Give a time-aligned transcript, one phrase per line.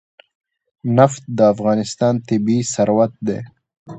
[0.97, 3.39] نفت د افغانستان طبعي ثروت دی.